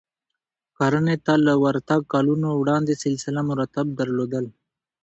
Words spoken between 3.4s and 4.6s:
مراتب درلودل